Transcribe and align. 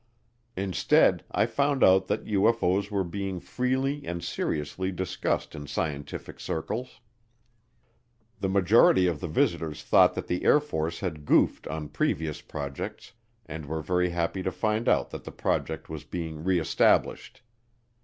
Instead 0.57 1.23
I 1.29 1.45
found 1.45 1.83
out 1.83 2.07
that 2.07 2.25
UFO's 2.25 2.89
were 2.89 3.03
being 3.03 3.39
freely 3.39 4.03
and 4.07 4.23
seriously 4.23 4.91
discussed 4.91 5.53
in 5.53 5.67
scientific 5.67 6.39
circles. 6.39 7.01
The 8.39 8.49
majority 8.49 9.05
of 9.05 9.19
the 9.19 9.27
visitors 9.27 9.83
thought 9.83 10.15
that 10.15 10.25
the 10.25 10.43
Air 10.43 10.59
Force 10.59 11.01
had 11.01 11.23
goofed 11.23 11.67
on 11.67 11.87
previous 11.89 12.41
projects 12.41 13.13
and 13.45 13.67
were 13.67 13.83
very 13.83 14.09
happy 14.09 14.41
to 14.41 14.51
find 14.51 14.89
out 14.89 15.11
that 15.11 15.23
the 15.23 15.31
project 15.31 15.87
was 15.87 16.03
being 16.03 16.43
re 16.43 16.59
established. 16.59 17.43